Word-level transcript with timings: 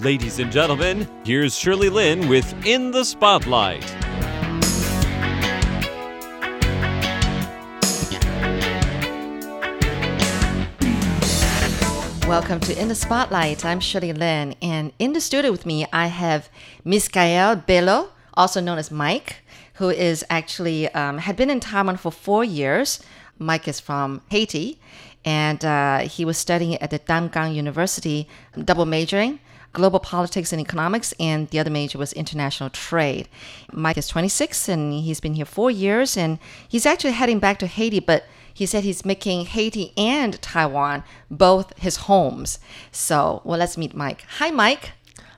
Ladies 0.00 0.40
and 0.40 0.52
gentlemen, 0.52 1.08
here's 1.24 1.56
Shirley 1.56 1.88
Lin 1.88 2.28
with 2.28 2.66
In 2.66 2.90
the 2.90 3.02
Spotlight. 3.02 3.82
Welcome 12.28 12.60
to 12.60 12.78
In 12.78 12.88
the 12.88 12.94
Spotlight. 12.94 13.64
I'm 13.64 13.80
Shirley 13.80 14.12
Lin, 14.12 14.54
and 14.60 14.92
in 14.98 15.14
the 15.14 15.20
studio 15.22 15.50
with 15.50 15.64
me, 15.64 15.86
I 15.94 16.08
have 16.08 16.50
Miskael 16.84 17.56
Bellot, 17.56 18.10
also 18.34 18.60
known 18.60 18.76
as 18.76 18.90
Mike, 18.90 19.36
who 19.76 19.88
is 19.88 20.22
actually 20.28 20.90
um, 20.90 21.16
had 21.16 21.36
been 21.36 21.48
in 21.48 21.58
Taiwan 21.58 21.96
for 21.96 22.12
four 22.12 22.44
years. 22.44 23.00
Mike 23.38 23.66
is 23.66 23.80
from 23.80 24.20
Haiti, 24.28 24.78
and 25.24 25.64
uh, 25.64 26.00
he 26.00 26.26
was 26.26 26.36
studying 26.36 26.76
at 26.82 26.90
the 26.90 26.98
Tamkang 26.98 27.54
University, 27.54 28.28
double 28.62 28.84
majoring 28.84 29.40
global 29.76 30.00
politics 30.00 30.52
and 30.54 30.60
economics, 30.60 31.12
and 31.20 31.50
the 31.50 31.58
other 31.60 31.68
major 31.68 31.98
was 31.98 32.14
international 32.14 32.70
trade. 32.70 33.28
Mike 33.70 33.98
is 33.98 34.08
26, 34.08 34.70
and 34.70 34.94
he's 34.94 35.20
been 35.20 35.34
here 35.34 35.44
four 35.44 35.70
years, 35.70 36.16
and 36.16 36.38
he's 36.66 36.86
actually 36.86 37.12
heading 37.12 37.38
back 37.38 37.58
to 37.58 37.66
Haiti, 37.66 38.00
but 38.00 38.24
he 38.54 38.64
said 38.64 38.84
he's 38.84 39.04
making 39.04 39.44
Haiti 39.44 39.92
and 39.98 40.40
Taiwan 40.40 41.04
both 41.30 41.76
his 41.76 41.96
homes. 42.08 42.58
So, 42.90 43.42
well, 43.44 43.58
let's 43.58 43.76
meet 43.76 43.94
Mike. 43.94 44.24
Hi, 44.38 44.50
Mike. 44.50 44.92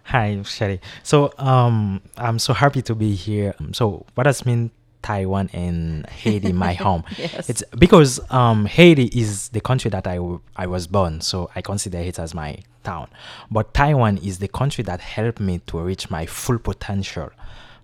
Hi, 0.05 0.41
Sherry. 0.45 0.81
So, 1.03 1.35
um, 1.39 2.01
I'm 2.17 2.39
so 2.39 2.55
happy 2.55 2.81
to 2.83 2.95
be 2.95 3.15
here. 3.15 3.57
So, 3.73 4.07
what 4.15 4.23
does 4.25 4.47
mean 4.47 4.71
Taiwan 5.03 5.51
and 5.53 6.07
Haiti 6.07 6.53
my 6.53 6.75
home? 6.87 7.05
Yes. 7.17 7.49
It's 7.49 7.63
because 7.79 8.21
um, 8.31 8.67
Haiti 8.67 9.07
is 9.07 9.49
the 9.51 9.61
country 9.61 9.91
that 9.91 10.07
I, 10.07 10.17
w- 10.17 10.41
I 10.57 10.67
was 10.67 10.87
born, 10.87 11.21
so 11.21 11.51
I 11.55 11.63
consider 11.63 11.99
it 11.99 12.19
as 12.19 12.35
my 12.35 12.59
town. 12.85 13.09
But 13.51 13.75
Taiwan 13.75 14.19
is 14.19 14.39
the 14.39 14.49
country 14.49 14.85
that 14.85 15.01
helped 15.01 15.41
me 15.41 15.61
to 15.67 15.79
reach 15.81 16.11
my 16.11 16.27
full 16.27 16.59
potential. 16.59 17.31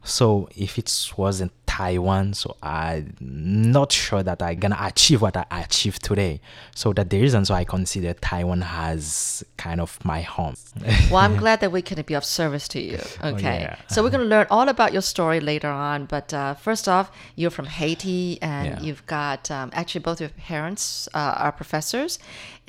So 0.02 0.48
if 0.54 0.78
it 0.78 1.10
wasn't 1.16 1.52
Taiwan, 1.76 2.34
so 2.34 2.48
I'm 2.62 3.14
not 3.20 3.90
sure 3.90 4.22
that 4.22 4.40
I 4.48 4.54
gonna 4.54 4.78
achieve 4.80 5.20
what 5.22 5.36
I 5.36 5.44
achieved 5.66 6.00
today. 6.04 6.40
So 6.80 6.92
that 6.92 7.10
the 7.10 7.20
reason 7.20 7.44
so 7.44 7.52
I 7.54 7.64
consider 7.64 8.12
Taiwan 8.14 8.60
as 8.64 9.42
kind 9.56 9.80
of 9.80 9.90
my 10.04 10.20
home. 10.22 10.54
Well, 11.10 11.22
I'm 11.26 11.36
glad 11.44 11.58
that 11.62 11.72
we 11.72 11.82
can 11.82 12.00
be 12.02 12.14
of 12.14 12.24
service 12.24 12.66
to 12.74 12.80
you. 12.80 12.98
Okay. 13.32 13.58
yeah. 13.62 13.76
So, 13.92 14.02
we're 14.02 14.10
going 14.16 14.26
to 14.28 14.32
learn 14.36 14.46
all 14.50 14.68
about 14.68 14.92
your 14.96 15.02
story 15.02 15.40
later 15.52 15.68
on. 15.90 16.06
But 16.14 16.32
uh, 16.32 16.54
first 16.54 16.88
off, 16.88 17.06
you're 17.38 17.54
from 17.58 17.66
Haiti 17.78 18.38
and 18.42 18.66
Yeah. 18.66 18.80
you've 18.84 19.04
got 19.06 19.50
um, 19.50 19.70
actually 19.72 20.02
both 20.08 20.18
your 20.20 20.30
parents 20.50 21.08
uh, 21.14 21.42
are 21.44 21.52
professors, 21.52 22.18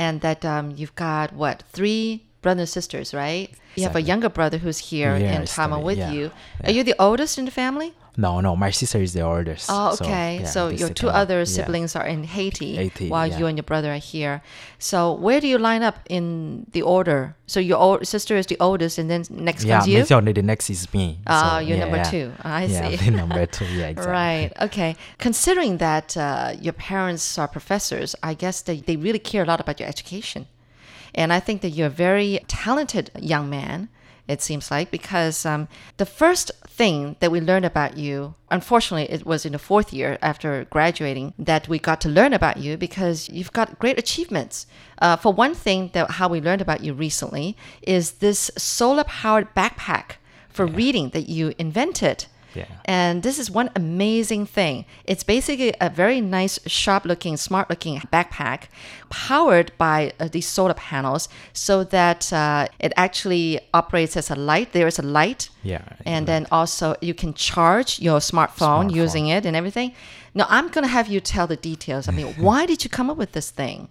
and 0.06 0.22
that 0.22 0.42
um, 0.46 0.66
you've 0.80 0.96
got 0.96 1.28
what, 1.34 1.64
three 1.78 2.24
brothers 2.42 2.62
and 2.62 2.70
sisters, 2.70 3.14
right? 3.14 3.48
You 3.76 3.84
have 3.84 3.96
a 3.96 4.06
younger 4.12 4.30
brother 4.30 4.58
who's 4.64 4.80
here 4.92 5.14
Yeah, 5.18 5.36
in 5.36 5.46
Taiwan 5.46 5.84
with 5.90 5.98
yeah, 5.98 6.12
you. 6.16 6.32
Are 6.66 6.72
you 6.78 6.84
the 6.84 6.96
oldest 7.08 7.38
in 7.38 7.46
the 7.46 7.52
family? 7.64 7.94
No, 8.18 8.40
no, 8.40 8.56
my 8.56 8.72
sister 8.72 9.00
is 9.02 9.14
the 9.14 9.22
oldest. 9.22 9.68
Oh, 9.70 9.94
okay. 10.00 10.44
So, 10.46 10.70
the 10.70 10.76
your 10.76 10.90
two 10.90 11.10
other 11.10 11.40
Yeah. 11.40 11.44
siblings 11.46 11.96
are 11.96 12.06
in 12.06 12.24
Haiti, 12.24 12.76
Haiti, 12.76 13.10
while 13.10 13.28
yeah. 13.28 13.38
you 13.40 13.46
and 13.48 13.58
your 13.58 13.64
brother 13.64 13.92
are 13.94 13.98
here. 14.14 14.42
So, 14.80 15.14
where 15.14 15.42
do 15.42 15.48
you 15.48 15.58
line 15.58 15.84
up 15.84 16.00
in 16.10 16.66
the 16.72 16.82
order? 16.82 17.36
So, 17.48 17.60
your 17.60 17.78
old 17.78 18.08
sister 18.08 18.36
is 18.38 18.46
the 18.48 18.58
oldest, 18.60 18.98
and 18.98 19.10
then 19.10 19.26
next 19.30 19.64
Yeah, 19.64 19.80
comes 19.80 20.10
you. 20.10 20.16
only 20.16 20.32
the 20.34 20.44
next 20.44 20.70
is 20.70 20.94
me. 20.94 21.20
Oh, 21.28 21.34
So, 21.42 21.58
you're 21.60 21.78
yeah, 21.78 21.84
number 21.84 21.98
yeah. 21.98 22.04
two. 22.04 22.32
I 22.42 22.66
yeah, 22.66 22.90
see. 22.90 22.96
the 23.06 23.12
number 23.12 23.46
two. 23.46 23.66
Yeah, 23.66 23.88
exactly. 23.94 24.12
Right. 24.12 24.52
Okay. 24.62 24.96
Considering 25.18 25.78
that 25.78 26.16
uh, 26.18 26.54
your 26.60 26.74
parents 26.74 27.38
are 27.38 27.48
professors, 27.48 28.16
I 28.24 28.34
guess 28.34 28.62
they, 28.62 28.78
they 28.82 28.96
really 28.96 29.20
care 29.20 29.44
a 29.44 29.46
lot 29.46 29.60
about 29.60 29.80
your 29.80 29.90
education. 29.90 30.48
And 31.14 31.32
I 31.32 31.40
think 31.40 31.62
that 31.62 31.70
you're 31.70 31.88
a 31.88 31.98
very 32.08 32.40
talented 32.48 33.10
young 33.20 33.50
man, 33.50 33.88
it 34.28 34.42
seems 34.42 34.72
like, 34.72 34.90
because 34.90 35.46
um, 35.46 35.68
the 35.98 36.06
first 36.06 36.52
thing 36.68 37.16
that 37.20 37.32
we 37.32 37.40
learned 37.40 37.66
about 37.66 37.98
you, 37.98 38.36
unfortunately, 38.50 39.12
it 39.12 39.26
was 39.26 39.46
in 39.46 39.54
the 39.54 39.60
fourth 39.60 39.94
year 39.94 40.18
after 40.22 40.66
graduating 40.66 41.34
that 41.38 41.68
we 41.68 41.78
got 41.78 42.02
to 42.02 42.10
learn 42.10 42.34
about 42.34 42.58
you 42.58 42.76
because 42.76 43.30
you've 43.30 43.54
got 43.54 43.78
great 43.80 44.00
achievements. 44.00 44.66
Uh, 45.00 45.16
for 45.16 45.32
one 45.32 45.54
thing, 45.54 45.92
that 45.94 46.12
how 46.12 46.28
we 46.28 46.42
learned 46.42 46.62
about 46.62 46.84
you 46.84 46.94
recently 46.94 47.56
is 47.82 48.14
this 48.14 48.50
solar 48.58 49.04
powered 49.04 49.54
backpack 49.54 50.18
for 50.50 50.66
reading 50.66 51.10
that 51.10 51.30
you 51.30 51.54
invented. 51.60 52.26
Yeah. 52.56 52.66
And 52.86 53.24
this 53.24 53.38
is 53.40 53.52
one 53.52 53.70
amazing 53.76 54.46
thing. 54.46 54.86
It's 55.06 55.24
basically 55.24 55.74
a 55.82 55.90
very 55.90 56.22
nice, 56.22 56.60
sharp 56.68 57.06
looking, 57.06 57.38
smart 57.38 57.70
looking 57.70 58.00
backpack 58.14 58.64
powered 59.10 59.72
by 59.78 60.14
uh, 60.20 60.28
these 60.32 60.48
solar 60.48 60.74
panels 60.74 61.30
so 61.54 61.84
that 61.86 62.32
uh, 62.34 62.68
it 62.80 62.94
actually 62.96 63.60
operates 63.74 64.18
as 64.18 64.30
a 64.32 64.36
light. 64.36 64.72
There 64.74 64.88
is 64.88 65.00
a 65.00 65.04
light. 65.04 65.50
Yeah, 65.64 65.82
And 66.06 66.28
then 66.28 66.48
also 66.52 66.96
you 67.02 67.14
can 67.14 67.34
charge 67.34 68.00
your 68.00 68.20
smartphone, 68.20 68.90
Smartphone. 68.90 68.96
using 68.96 69.28
it 69.28 69.46
and 69.46 69.56
everything. 69.56 69.94
Now, 70.34 70.46
I'm 70.50 70.68
going 70.68 70.84
to 70.84 70.90
have 70.92 71.08
you 71.08 71.20
tell 71.22 71.48
the 71.48 71.56
details. 71.56 72.08
I 72.08 72.12
mean, 72.12 72.28
why 72.38 72.66
did 72.66 72.84
you 72.84 72.90
come 72.90 73.10
up 73.10 73.18
with 73.18 73.32
this 73.32 73.52
thing? 73.52 73.88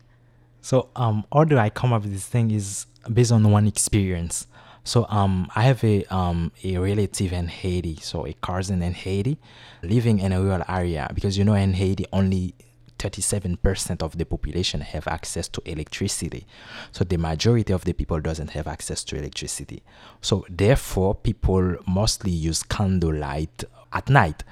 So 0.61 0.89
um, 0.97 1.25
although 1.31 1.59
I 1.59 1.69
come 1.71 1.93
up 1.93 2.03
with 2.03 2.13
this 2.13 2.27
thing 2.27 2.51
is 2.51 2.87
based 3.13 3.33
on 3.33 3.51
one 3.51 3.67
experience. 3.67 4.47
So 4.85 5.07
um, 5.09 5.51
I 5.57 5.63
have 5.63 5.83
a 5.83 6.05
um 6.15 6.53
a 6.63 6.77
relative 6.79 7.33
in 7.33 7.49
Haiti, 7.49 7.97
so 7.97 8.27
a 8.27 8.35
cousin 8.35 8.83
in 8.83 8.93
Haiti, 8.93 9.39
living 9.83 10.19
in 10.21 10.33
a 10.33 10.41
rural 10.41 10.63
area. 10.69 11.11
Because 11.15 11.39
you 11.39 11.45
know 11.45 11.55
in 11.55 11.73
Haiti 11.73 12.07
only 12.13 12.55
37% 12.99 14.03
of 14.03 14.17
the 14.17 14.25
population 14.25 14.81
have 14.81 15.07
access 15.07 15.49
to 15.49 15.61
electricity. 15.67 16.47
So 16.93 17.05
the 17.05 17.19
majority 17.19 17.73
of 17.73 17.85
the 17.85 17.93
people 17.93 18.21
doesn't 18.21 18.51
have 18.51 18.67
access 18.67 19.05
to 19.05 19.17
electricity. 19.17 19.83
So 20.23 20.47
therefore 20.49 21.15
people 21.15 21.77
mostly 21.87 22.31
use 22.31 22.63
candlelight 22.63 23.65
at 23.93 24.09
night. 24.09 24.43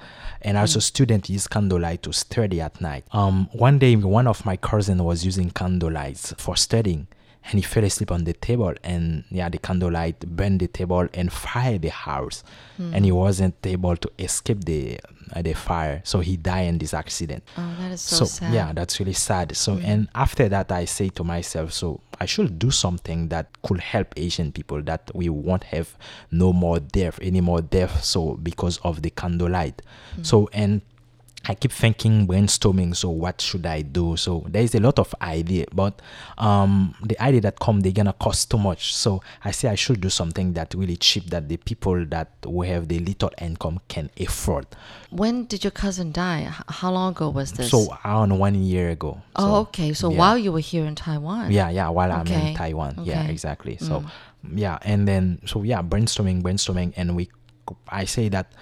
And 0.43 0.59
also 0.59 0.81
students 0.81 1.31
use 1.31 1.47
candlelight 1.47 2.03
to 2.03 2.13
study 2.13 2.61
at 2.61 2.81
night. 2.81 3.05
Um 3.13 3.49
one 3.53 3.79
day 3.79 3.97
one 3.97 4.27
of 4.27 4.45
my 4.45 4.57
cousin 4.57 5.03
was 5.03 5.25
using 5.25 5.51
candlelight 5.51 6.19
for 6.37 6.57
studying 6.57 7.07
and 7.45 7.55
he 7.55 7.63
fell 7.63 7.85
asleep 7.85 8.11
on 8.13 8.25
the 8.25 8.33
table 8.33 8.73
and 8.85 9.25
yeah 9.31 9.49
the 9.49 9.59
candlelight 9.59 10.21
burned 10.21 10.61
the 10.61 10.69
table 10.69 11.09
and 11.15 11.33
fired 11.33 11.83
the 11.83 11.91
house. 11.91 12.45
Hmm. 12.77 12.95
And 12.95 13.05
he 13.05 13.13
wasn't 13.13 13.55
able 13.65 13.97
to 13.97 14.11
escape 14.19 14.65
the 14.65 15.01
uh, 15.35 15.43
the 15.43 15.55
fire. 15.55 16.03
So 16.05 16.21
he 16.21 16.37
died 16.37 16.69
in 16.69 16.79
this 16.79 16.95
accident. 16.95 17.43
Oh, 17.57 17.75
that 17.79 17.93
is 17.93 18.01
so, 18.01 18.25
sad. 18.25 18.53
yeah 18.53 18.73
that's 18.73 19.01
really 19.01 19.13
sad. 19.13 19.57
So 19.57 19.75
hmm. 19.75 19.85
and 19.85 20.09
after 20.15 20.49
that 20.49 20.71
i 20.73 20.85
say 20.85 21.09
to 21.11 21.25
myself 21.25 21.73
so 21.73 22.01
i 22.21 22.27
should 22.27 22.59
do 22.59 22.71
something 22.71 23.29
that 23.29 23.47
could 23.63 23.81
help 23.81 24.17
haitian 24.17 24.53
people 24.53 24.83
that 24.83 25.11
we 25.15 25.29
won't 25.29 25.65
have 25.65 25.97
no 26.31 26.53
more 26.53 26.79
death 26.79 27.19
any 27.23 27.41
more 27.41 27.61
death 27.61 28.05
so 28.05 28.35
because 28.35 28.79
of 28.79 29.03
the 29.03 29.11
candlelight. 29.11 29.83
Hmm. 30.17 30.23
So 30.23 30.49
and 30.53 30.83
I 31.49 31.55
keep 31.55 31.73
thinking, 31.73 32.27
brainstorming. 32.29 32.95
So 32.95 33.11
what 33.11 33.41
should 33.41 33.67
I 33.67 33.83
do? 33.83 34.17
So 34.17 34.45
there 34.49 34.63
is 34.63 34.75
a 34.75 34.81
lot 34.81 34.99
of 34.99 35.13
idea, 35.21 35.67
but 35.75 36.01
um, 36.39 36.95
the 37.03 37.21
idea 37.21 37.41
that 37.43 37.59
come 37.59 37.81
they're 37.81 37.93
gonna 37.93 38.13
cost 38.13 38.51
too 38.51 38.59
much. 38.59 38.95
So 38.95 39.23
I 39.45 39.51
say 39.51 39.69
I 39.69 39.75
should 39.75 40.01
do 40.01 40.09
something 40.09 40.53
that 40.53 40.73
really 40.75 40.97
cheap 40.97 41.31
that 41.31 41.49
the 41.49 41.57
people 41.57 42.05
that 42.07 42.29
we 42.47 42.69
have 42.69 42.89
the 42.89 42.99
little 43.01 43.31
income 43.41 43.81
can 43.89 44.11
afford. 44.21 44.67
When 45.11 45.45
did 45.47 45.65
your 45.65 45.73
cousin 45.73 46.13
die? 46.13 46.49
How 46.69 46.93
long 46.93 47.13
ago 47.13 47.31
was 47.31 47.53
this? 47.53 47.71
So 47.71 47.89
around 48.05 48.39
one 48.39 48.55
year 48.63 48.91
ago. 48.91 49.21
oh, 49.37 49.57
okay. 49.63 49.93
So 49.93 50.11
yeah. 50.11 50.19
while 50.19 50.39
you 50.39 50.53
were 50.53 50.61
here 50.61 50.85
in 50.85 50.95
Taiwan. 50.95 51.51
yeah 51.51 51.69
yeah 51.71 51.89
while 51.89 52.11
i'm 52.13 52.27
in 52.27 52.55
taiwan 52.55 52.95
yeah 53.05 53.21
Okay. 53.21 53.29
Mm. 53.29 53.31
exactly 53.31 53.77
so 53.79 54.05
yeah 54.55 54.79
and 54.83 55.07
then 55.09 55.41
so 55.47 55.63
yeah 55.63 55.83
brainstorming 55.83 56.43
brainstorming 56.43 56.93
and 56.97 57.17
we 57.17 57.29
i 57.89 58.05
say 58.05 58.29
that 58.29 58.53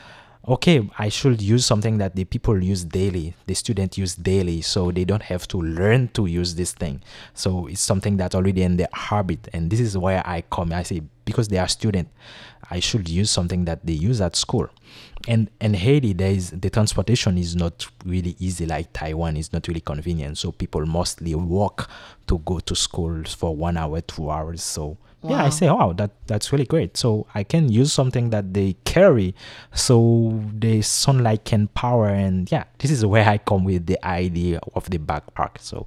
okay 0.48 0.88
i 0.98 1.08
should 1.08 1.42
use 1.42 1.66
something 1.66 1.98
that 1.98 2.16
the 2.16 2.24
people 2.24 2.62
use 2.62 2.84
daily 2.84 3.34
the 3.46 3.54
student 3.54 3.98
use 3.98 4.14
daily 4.14 4.60
so 4.62 4.90
they 4.90 5.04
don't 5.04 5.22
have 5.22 5.46
to 5.46 5.58
learn 5.58 6.08
to 6.08 6.26
use 6.26 6.54
this 6.54 6.72
thing. 6.72 7.02
So 7.34 7.66
it's 7.66 7.80
something 7.80 8.16
that's 8.16 8.34
already 8.34 8.62
in 8.62 8.76
their 8.76 8.88
habit 8.92 9.48
and 9.52 9.70
this 9.70 9.80
is 9.80 9.96
where 9.96 10.26
i 10.26 10.42
come 10.50 10.72
i 10.72 10.82
say 10.82 11.03
because 11.24 11.48
they 11.48 11.58
are 11.58 11.68
student 11.68 12.08
i 12.70 12.80
should 12.80 13.08
use 13.08 13.30
something 13.30 13.64
that 13.64 13.84
they 13.84 13.92
use 13.92 14.20
at 14.20 14.36
school 14.36 14.68
and 15.28 15.50
in 15.60 15.74
Haiti, 15.74 16.14
there 16.14 16.30
is 16.30 16.50
the 16.50 16.70
transportation 16.70 17.36
is 17.36 17.54
not 17.54 17.86
really 18.06 18.36
easy 18.38 18.64
like 18.64 18.90
Taiwan. 18.94 19.36
is 19.36 19.52
not 19.52 19.68
really 19.68 19.80
convenient, 19.82 20.38
so 20.38 20.50
people 20.50 20.84
mostly 20.86 21.34
walk 21.34 21.90
to 22.26 22.38
go 22.38 22.58
to 22.60 22.74
school 22.74 23.22
for 23.24 23.54
one 23.54 23.76
hour, 23.76 24.00
two 24.00 24.30
hours. 24.30 24.62
So 24.62 24.96
yeah, 25.22 25.40
I 25.40 25.44
Wow. 25.44 25.50
say, 25.50 25.70
wow, 25.70 25.92
that 25.92 26.10
that's 26.26 26.52
really 26.52 26.64
great. 26.64 26.96
So 26.96 27.26
I 27.34 27.44
can 27.44 27.70
use 27.70 27.92
something 27.92 28.30
that 28.30 28.54
they 28.54 28.76
carry, 28.84 29.34
so 29.74 30.40
the 30.58 30.80
sunlight 30.80 31.44
can 31.44 31.68
power, 31.68 32.08
and 32.08 32.50
yeah, 32.50 32.64
this 32.78 32.90
is 32.90 33.04
where 33.04 33.28
I 33.28 33.36
come 33.38 33.64
with 33.64 33.86
the 33.86 34.02
idea 34.04 34.60
of 34.74 34.88
the 34.88 34.98
backpack. 34.98 35.58
So 35.60 35.86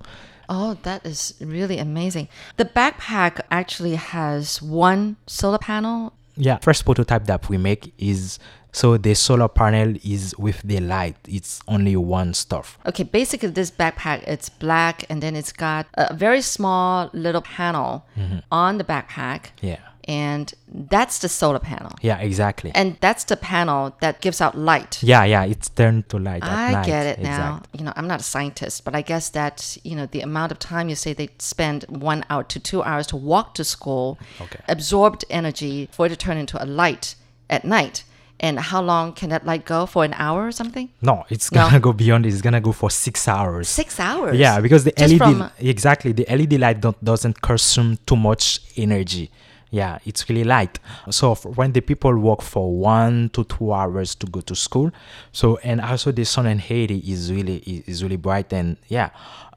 Oh, 0.50 0.78
that 0.84 1.06
is 1.06 1.34
really 1.40 1.78
amazing. 1.78 2.28
The 2.58 2.66
backpack 2.66 3.42
actually 3.52 3.96
has 3.96 4.62
one 4.62 5.18
solar 5.28 5.58
panel. 5.58 6.14
yeah, 6.36 6.58
first 6.58 6.84
prototype 6.86 7.26
that 7.26 7.48
we 7.50 7.58
make 7.58 7.94
is 7.98 8.40
so 8.74 8.98
the 8.98 9.14
solar 9.14 9.48
panel 9.48 9.96
is 10.04 10.36
with 10.38 10.62
the 10.64 10.80
light. 10.80 11.16
It's 11.28 11.62
only 11.68 11.96
one 11.96 12.34
stuff. 12.34 12.80
Okay, 12.88 13.04
basically 13.04 13.50
this 13.50 13.70
backpack 13.70 14.24
it's 14.28 14.50
black 14.50 15.06
and 15.10 15.22
then 15.22 15.36
it's 15.36 15.52
got 15.54 15.86
a 15.94 16.14
very 16.14 16.42
small 16.42 17.10
little 17.14 17.42
panel 17.42 18.06
mm-hmm. 18.18 18.40
on 18.52 18.80
the 18.80 18.84
backpack. 18.84 19.52
Yeah. 19.62 19.80
And 20.06 20.54
that's 20.68 21.20
the 21.20 21.30
solar 21.30 21.60
panel. 21.60 21.92
Yeah, 22.02 22.18
exactly. 22.20 22.72
And 22.76 22.98
that's 23.00 23.24
the 23.26 23.38
panel 23.38 23.96
that 24.02 24.22
gives 24.22 24.42
out 24.42 24.58
light. 24.58 25.02
yeah, 25.04 25.24
yeah, 25.24 25.44
it's 25.46 25.70
turned 25.70 26.10
to 26.10 26.18
light 26.20 26.44
I 26.44 26.72
night. 26.72 26.86
get 26.86 27.06
it 27.06 27.24
now. 27.24 27.62
You 27.74 27.86
know, 27.86 27.94
I'm 27.96 28.08
not 28.08 28.20
a 28.20 28.24
scientist, 28.24 28.84
but 28.86 28.96
I 28.96 29.02
guess 29.02 29.30
that, 29.30 29.78
you 29.84 29.96
know, 29.96 30.06
the 30.06 30.22
amount 30.22 30.52
of 30.52 30.60
time 30.60 30.90
you 30.90 30.96
say 30.96 31.14
they 31.14 31.30
spend 31.40 31.86
one 31.90 32.26
hour 32.30 32.44
to 32.44 32.60
two 32.60 32.84
hours 32.84 33.08
to 33.08 33.16
walk 33.18 33.54
to 33.56 33.64
school, 33.64 34.18
Okay. 34.42 34.60
absorbed 34.68 35.26
energy 35.30 35.90
for 35.92 36.06
it 36.06 36.10
to 36.10 36.16
turn 36.18 36.38
into 36.38 36.62
a 36.62 36.66
light 36.66 37.16
at 37.50 37.64
night. 37.64 38.04
And 38.40 38.60
how 38.60 38.82
long 38.82 39.14
can 39.14 39.30
that 39.30 39.46
light 39.46 39.64
go? 39.64 39.86
For 39.86 40.04
an 40.04 40.14
hour 40.16 40.46
or 40.48 40.52
something? 40.52 40.90
No, 41.02 41.24
it's 41.30 41.50
gonna 41.50 41.80
go 41.80 41.94
beyond. 41.94 42.26
It's 42.26 42.42
gonna 42.42 42.60
go 42.60 42.74
for 42.74 42.90
six 42.90 43.26
hours. 43.28 43.70
Six 43.70 44.02
hours. 44.02 44.38
Yeah, 44.38 44.60
because 44.60 44.84
the 44.84 44.92
Just 44.98 45.18
LED 45.18 45.52
exactly 45.60 46.12
the 46.12 46.26
LED 46.28 46.60
light 46.60 46.82
don't, 46.82 47.02
doesn't 47.02 47.42
consume 47.42 47.98
too 48.06 48.18
much 48.18 48.60
energy. 48.76 49.32
Yeah, 49.74 49.98
it's 50.06 50.30
really 50.30 50.44
light. 50.44 50.78
So 51.10 51.34
when 51.34 51.72
the 51.74 51.82
people 51.82 52.16
walk 52.20 52.44
for 52.44 52.72
one 52.72 53.30
to 53.30 53.44
two 53.44 53.74
hours 53.74 54.14
to 54.16 54.28
go 54.28 54.42
to 54.42 54.56
school, 54.56 54.92
so 55.32 55.58
and 55.64 55.82
also 55.82 56.12
the 56.12 56.26
sun 56.26 56.46
in 56.46 56.60
Haiti 56.60 57.00
is 57.00 57.32
really 57.32 57.58
is, 57.88 58.04
really 58.04 58.18
bright 58.18 58.54
and 58.54 58.78
yeah, 58.88 59.10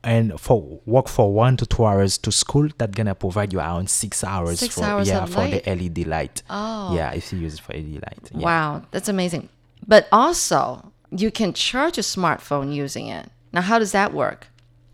and 0.02 0.40
for 0.40 0.80
walk 0.86 1.08
for 1.08 1.34
one 1.34 1.58
to 1.58 1.66
two 1.66 1.84
hours 1.84 2.16
to 2.16 2.32
school, 2.32 2.66
that 2.78 2.92
gonna 2.96 3.14
provide 3.14 3.52
you 3.52 3.58
around 3.58 3.90
six 3.90 4.24
hours 4.24 4.60
Six 4.60 4.76
for 4.76 4.84
hours 4.84 5.06
yeah 5.06 5.26
for 5.26 5.40
light? 5.40 5.62
the 5.64 5.74
LED 5.76 6.06
light. 6.06 6.42
Oh. 6.48 6.96
yeah, 6.96 7.12
if 7.12 7.30
you 7.30 7.38
use 7.38 7.56
it 7.56 7.60
for 7.60 7.74
LED 7.74 7.96
light. 7.96 8.30
Yeah. 8.32 8.38
Wow, 8.42 8.82
that's 8.92 9.10
amazing. 9.10 9.50
But 9.86 10.08
also, 10.10 10.92
you 11.10 11.30
can 11.30 11.52
charge 11.52 11.98
a 11.98 12.00
smartphone 12.00 12.74
using 12.74 13.08
it. 13.08 13.28
Now, 13.52 13.60
how 13.60 13.78
does 13.78 13.92
that 13.92 14.14
work? 14.14 14.48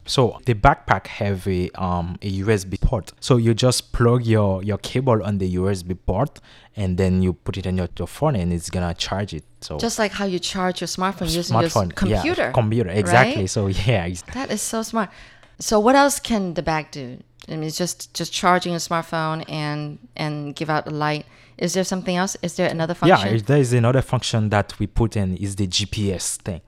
So 0.05 0.41
the 0.47 0.55
backpack 0.55 1.07
have 1.07 1.47
a 1.47 1.71
um 1.81 2.19
a 2.23 2.41
USB 2.41 2.81
port. 2.81 3.13
So 3.21 3.37
you 3.37 3.55
just 3.55 3.93
plug 3.93 4.25
your 4.27 4.63
your 4.63 4.79
cable 4.79 5.23
on 5.23 5.39
the 5.39 5.55
USB 5.57 5.97
port 6.07 6.41
and 6.77 6.97
then 6.99 7.23
you 7.23 7.33
put 7.35 7.57
it 7.57 7.67
on 7.67 7.77
your, 7.77 7.89
your 7.99 8.09
phone 8.09 8.35
and 8.37 8.53
it's 8.53 8.69
gonna 8.71 8.95
charge 8.95 9.33
it. 9.35 9.45
So 9.61 9.79
Just 9.79 9.99
like 9.99 10.13
how 10.13 10.25
you 10.25 10.39
charge 10.39 10.81
your 10.81 10.89
smartphone 10.89 11.33
using 11.33 11.59
your 11.61 11.69
smartphone, 11.71 11.95
computer. 11.95 12.43
yeah, 12.43 12.53
computer 12.53 12.91
exactly. 12.91 13.43
right? 13.43 13.51
So 13.51 13.67
yeah, 13.87 14.09
That 14.35 14.51
is 14.51 14.61
so 14.61 14.83
smart. 14.83 15.11
So 15.59 15.79
what 15.79 15.95
else 15.95 16.19
can 16.19 16.55
the 16.55 16.63
bag 16.63 16.91
do? 16.91 17.19
I 17.49 17.53
mean, 17.53 17.65
it's 17.65 17.77
just 17.77 18.13
just 18.15 18.33
charging 18.33 18.73
a 18.75 18.79
smartphone 18.79 19.45
and 19.49 19.99
and 20.17 20.55
give 20.57 20.69
out 20.71 20.85
the 20.85 20.93
light. 20.95 21.27
Is 21.59 21.75
there 21.75 21.85
something 21.85 22.17
else? 22.17 22.37
Is 22.43 22.57
there 22.57 22.69
another 22.69 22.97
yeah. 23.05 23.17
function? 23.17 23.37
it- 23.37 23.47
There 23.47 23.59
is 23.59 23.73
another 23.73 24.03
function 24.03 24.49
that 24.51 24.77
we 24.81 24.87
put 24.89 25.17
in 25.17 25.37
is 25.37 25.57
the 25.57 25.67
GPS 25.69 26.37
thing. 26.39 26.61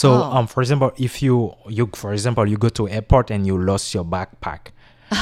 So 0.00 0.06
Oh. 0.14 0.36
um, 0.36 0.46
for 0.52 0.60
example, 0.64 0.90
if 0.98 1.22
you 1.22 1.54
you 1.68 1.84
for 1.94 2.10
example 2.12 2.44
you 2.52 2.56
go 2.66 2.68
to 2.78 2.88
airport 2.88 3.30
and 3.30 3.46
you 3.46 3.54
lost 3.70 3.94
your 3.94 4.04
backpack. 4.04 4.60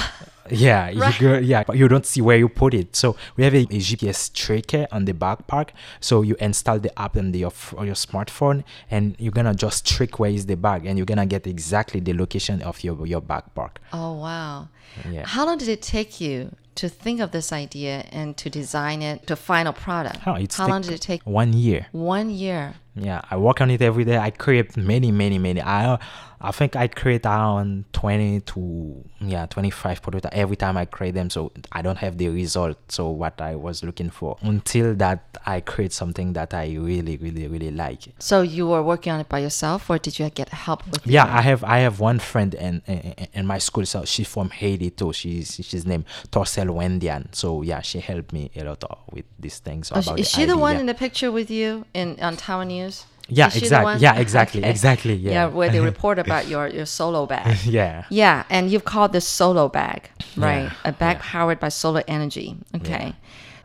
Yeah, 0.51 0.91
Right. 0.97 1.21
you 1.21 1.29
go, 1.29 1.39
yeah, 1.39 1.63
but 1.65 1.77
you 1.79 1.87
don't 1.89 2.05
see 2.05 2.21
where 2.21 2.37
you 2.37 2.49
put 2.49 2.75
it. 2.75 2.97
So 2.97 3.17
we 3.37 3.45
have 3.45 3.55
a, 3.55 3.61
a 3.61 3.79
GPS 3.89 4.21
tracker 4.35 4.87
on 4.91 5.05
the 5.05 5.13
backpack. 5.15 5.69
So 6.01 6.23
you 6.23 6.35
install 6.41 6.79
the 6.81 6.91
app 6.99 7.17
on 7.17 7.31
the, 7.33 7.39
your 7.39 7.53
on 7.79 7.87
your 7.87 7.95
smartphone, 7.95 8.65
and 8.91 9.15
you're 9.21 9.33
gonna 9.39 9.55
just 9.55 9.87
track 9.87 10.19
where 10.19 10.31
is 10.31 10.47
the 10.47 10.57
bag, 10.57 10.85
and 10.85 10.99
you're 10.99 11.07
gonna 11.07 11.27
get 11.27 11.47
exactly 11.47 12.01
the 12.01 12.13
location 12.13 12.61
of 12.63 12.83
your 12.83 13.07
your 13.07 13.23
backpack. 13.23 13.73
oh 13.93 14.13
wow. 14.15 14.69
Yeah. 15.09 15.25
How 15.27 15.47
long 15.47 15.59
did 15.59 15.69
it 15.69 15.81
take 15.81 16.21
you 16.21 16.51
to 16.75 16.89
think 16.89 17.21
of 17.21 17.31
this 17.31 17.53
idea 17.53 18.05
and 18.11 18.37
to 18.43 18.51
design 18.51 19.01
it 19.01 19.27
to 19.29 19.37
final 19.37 19.73
product? 19.73 20.19
Oh, 20.27 20.37
How 20.59 20.67
long 20.69 20.83
did 20.83 20.93
it 20.93 21.01
take? 21.01 21.23
One 21.25 21.53
year. 21.53 21.87
One 21.93 22.29
year. 22.31 22.75
Yeah, 22.95 23.23
I 23.31 23.37
work 23.39 23.61
on 23.61 23.71
it 23.71 23.81
every 23.83 24.05
day. 24.05 24.19
I 24.19 24.31
create 24.31 24.77
many, 24.77 25.11
many, 25.13 25.39
many. 25.39 25.63
I 25.63 25.99
I 26.45 26.51
think 26.51 26.75
I 26.75 26.89
create 26.89 27.25
around 27.25 27.85
twenty 27.93 28.41
to 28.41 29.03
yeah 29.21 29.47
twenty 29.47 29.71
five 29.71 30.03
products 30.03 30.27
every 30.33 30.57
time 30.57 30.77
I 30.77 30.85
create 30.85 31.15
them. 31.15 31.31
So 31.31 31.53
I 31.71 31.81
don't 31.83 31.99
have 31.99 32.19
the 32.19 32.29
result. 32.29 32.77
So 32.89 33.09
what 33.09 33.41
I 33.41 33.55
was 33.55 33.83
looking 33.85 34.11
for 34.11 34.37
until 34.43 34.95
that 34.97 35.39
I 35.47 35.61
create 35.61 35.93
something 35.93 36.33
that 36.35 36.53
I 36.53 36.75
really, 36.75 37.17
really, 37.17 37.47
really 37.47 37.71
like. 37.71 38.09
So 38.19 38.43
you 38.43 38.67
were 38.67 38.83
working 38.83 39.13
on 39.13 39.21
it 39.21 39.29
by 39.29 39.39
yourself, 39.39 39.89
or 39.89 39.99
did 39.99 40.19
you 40.19 40.29
get 40.31 40.49
help 40.51 40.85
with? 40.91 41.07
Yeah, 41.07 41.25
your- 41.27 41.35
I 41.39 41.41
have 41.43 41.65
I 41.65 41.79
have 41.79 42.01
one 42.01 42.19
friend 42.19 42.53
in 42.55 42.83
in, 42.87 43.15
in 43.33 43.47
my 43.47 43.59
school. 43.59 43.87
So 43.87 44.05
she's 44.05 44.29
from 44.29 44.51
Haiti 44.51 44.91
too. 44.91 45.13
She's 45.15 45.61
she's 45.63 45.87
named 45.87 46.05
Torcel 46.31 46.69
Wendian. 46.75 47.29
So 47.33 47.63
yeah, 47.63 47.81
she 47.81 48.01
helped 48.01 48.33
me 48.35 48.51
a 48.57 48.65
lot 48.65 48.83
with 49.13 49.25
these 49.39 49.61
things. 49.61 49.91
Oh, 49.95 50.01
about 50.01 50.19
is 50.19 50.29
she 50.29 50.45
the 50.45 50.53
idea. 50.53 50.57
one 50.57 50.77
in 50.77 50.87
the 50.87 50.95
picture 50.95 51.31
with 51.33 51.51
you 51.51 51.87
in 51.95 52.19
on 52.21 52.37
Taiwan 52.37 52.71
News? 52.83 53.07
Yeah, 53.29 53.49
Is 53.49 53.57
exactly. 53.57 54.03
Yeah, 54.03 54.17
exactly, 54.17 54.63
exactly, 54.65 55.15
yeah. 55.15 55.47
where 55.47 55.71
they 55.71 55.81
report 55.93 56.19
about 56.19 56.49
your 56.49 56.67
your 56.69 56.87
solo 56.87 57.27
bag. 57.27 57.57
Yeah. 57.79 58.05
Yeah, 58.11 58.45
and 58.51 58.71
you've 58.71 58.85
called 58.85 59.13
this 59.13 59.27
solo 59.27 59.69
bag, 59.69 60.11
right? 60.37 60.65
Yeah, 60.65 60.91
A 60.91 60.93
bag 60.93 61.17
yeah. 61.17 61.33
powered 61.33 61.61
by 61.61 61.71
solar 61.71 62.03
energy. 62.09 62.57
Okay. 62.75 63.15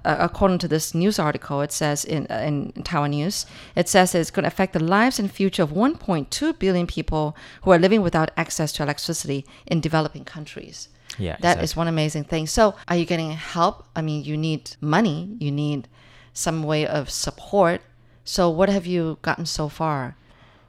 Uh, 0.06 0.16
according 0.20 0.60
to 0.60 0.68
this 0.70 0.94
news 0.94 1.20
article, 1.20 1.60
it 1.62 1.72
says 1.74 2.06
in, 2.06 2.28
uh, 2.30 2.36
in 2.36 2.72
Taiwan 2.84 3.12
News, 3.12 3.46
it 3.76 3.90
says 3.90 4.16
it's 4.16 4.32
going 4.32 4.44
to 4.44 4.48
affect 4.48 4.72
the 4.72 4.80
lives 4.80 5.20
and 5.20 5.30
future 5.30 5.64
of 5.64 5.72
1.2 5.72 6.58
billion 6.60 6.88
people 6.88 7.36
who 7.64 7.72
are 7.72 7.80
living 7.80 8.02
without 8.02 8.32
access 8.38 8.72
to 8.74 8.84
electricity 8.84 9.46
in 9.66 9.82
developing 9.82 10.24
countries. 10.24 10.88
Yeah, 11.18 11.36
that 11.42 11.58
is 11.58 11.72
exactly. 11.72 11.80
one 11.82 11.88
amazing 11.90 12.24
thing. 12.24 12.48
So, 12.48 12.76
are 12.88 12.96
you 12.96 13.06
getting 13.06 13.32
help? 13.32 13.86
I 13.98 14.02
mean, 14.02 14.24
you 14.24 14.38
need 14.38 14.78
money, 14.80 15.36
you 15.40 15.52
need 15.52 15.90
some 16.32 16.64
way 16.64 16.88
of 16.88 17.10
support. 17.10 17.82
So, 18.28 18.50
what 18.50 18.68
have 18.70 18.86
you 18.86 19.18
gotten 19.22 19.46
so 19.46 19.70
far? 19.70 20.16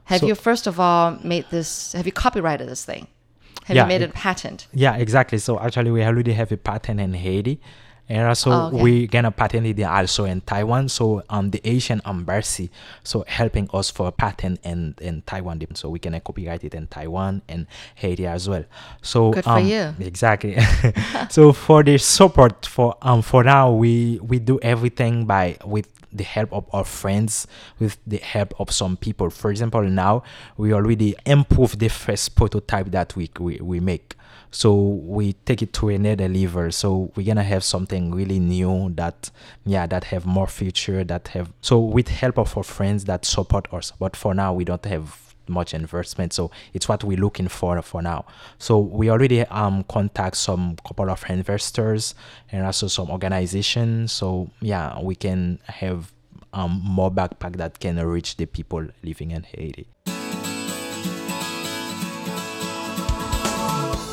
Have 0.05 0.21
So- 0.21 0.27
you 0.27 0.35
first 0.35 0.65
of 0.65 0.79
all 0.79 1.17
made 1.23 1.45
this? 1.51 1.91
Have 1.93 2.05
you 2.05 2.13
copyrighted 2.13 2.67
this 2.69 2.85
thing? 2.85 3.07
Have 3.65 3.75
Yeah, 3.75 3.83
you 3.83 3.87
made 3.89 4.01
it- 4.01 4.09
a 4.11 4.13
patent? 4.13 4.67
Yeah, 4.73 4.95
exactly. 4.95 5.37
So 5.39 5.59
actually, 5.59 5.91
we 5.91 6.01
already 6.03 6.33
have 6.33 6.51
a 6.53 6.57
patent 6.57 6.99
in 6.99 7.13
Haiti, 7.13 7.59
and 8.07 8.25
also 8.27 8.49
Oh, 8.51 8.65
okay. 8.67 8.81
we 8.81 9.07
gonna 9.07 9.29
patent 9.29 9.67
it 9.67 9.83
also 9.83 10.23
in 10.25 10.39
Taiwan. 10.41 10.87
So 10.89 11.21
um, 11.29 11.51
the 11.51 11.59
Haitian 11.63 12.01
embassy 12.05 12.71
so 13.03 13.23
helping 13.27 13.69
us 13.73 13.91
for 13.91 14.09
patent 14.11 14.59
in 14.63 14.95
in 15.01 15.21
Taiwan, 15.27 15.59
so 15.75 15.89
we 15.89 15.99
can 15.99 16.19
copyright 16.21 16.63
it 16.63 16.73
in 16.73 16.87
Taiwan 16.87 17.41
and 17.49 17.67
Haiti 17.95 18.25
as 18.25 18.47
well. 18.49 18.63
So 19.03 19.31
Good 19.31 19.43
for 19.43 19.59
um, 19.59 19.67
you. 19.67 19.93
Exactly. 19.99 20.57
so 21.29 21.51
for 21.53 21.83
the 21.83 21.97
support 21.99 22.65
for 22.65 22.95
um 23.03 23.21
for 23.21 23.43
now 23.43 23.69
we 23.71 24.17
we 24.23 24.39
do 24.39 24.57
everything 24.63 25.25
by 25.25 25.57
with 25.65 25.85
the 26.11 26.23
help 26.23 26.51
of 26.53 26.65
our 26.73 26.83
friends 26.83 27.47
with 27.79 27.97
the 28.05 28.17
help 28.17 28.53
of 28.59 28.71
some 28.71 28.97
people. 28.97 29.29
For 29.29 29.51
example 29.51 29.83
now 29.83 30.23
we 30.57 30.73
already 30.73 31.15
improve 31.25 31.79
the 31.79 31.89
first 31.89 32.35
prototype 32.35 32.91
that 32.91 33.15
we 33.15 33.29
we, 33.39 33.57
we 33.57 33.79
make. 33.79 34.15
So 34.51 34.73
we 34.73 35.33
take 35.33 35.61
it 35.61 35.73
to 35.73 35.89
another 35.89 36.27
level. 36.27 36.71
So 36.71 37.11
we're 37.15 37.25
gonna 37.25 37.43
have 37.43 37.63
something 37.63 38.11
really 38.13 38.39
new 38.39 38.91
that 38.95 39.29
yeah 39.65 39.85
that 39.85 40.05
have 40.05 40.25
more 40.25 40.47
feature 40.47 41.03
that 41.03 41.29
have 41.29 41.51
so 41.61 41.79
with 41.79 42.07
help 42.07 42.37
of 42.39 42.57
our 42.57 42.63
friends 42.63 43.05
that 43.05 43.25
support 43.25 43.71
us. 43.73 43.93
But 43.99 44.15
for 44.15 44.33
now 44.33 44.53
we 44.53 44.65
don't 44.65 44.85
have 44.85 45.28
much 45.49 45.73
investment 45.73 46.31
so 46.33 46.49
it's 46.73 46.87
what 46.87 47.03
we're 47.03 47.17
looking 47.17 47.47
for 47.47 47.81
for 47.81 48.01
now 48.01 48.25
so 48.57 48.77
we 48.79 49.09
already 49.09 49.41
um 49.47 49.83
contact 49.85 50.37
some 50.37 50.75
couple 50.87 51.09
of 51.09 51.23
investors 51.29 52.15
and 52.51 52.65
also 52.65 52.87
some 52.87 53.09
organizations 53.09 54.11
so 54.11 54.49
yeah 54.61 54.99
we 55.01 55.15
can 55.15 55.59
have 55.65 56.11
um 56.53 56.79
more 56.83 57.11
backpack 57.11 57.55
that 57.57 57.79
can 57.79 57.97
reach 58.05 58.37
the 58.37 58.45
people 58.45 58.85
living 59.03 59.31
in 59.31 59.43
haiti 59.43 59.87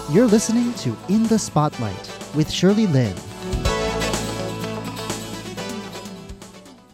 You're 0.09 0.27
listening 0.29 0.73
to 0.75 0.97
In 1.09 1.25
the 1.25 1.37
Spotlight 1.39 2.09
with 2.37 2.49
Shirley 2.49 2.87
Lin. 2.87 3.13